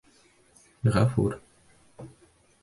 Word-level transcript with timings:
Ғәфүр 0.95 1.29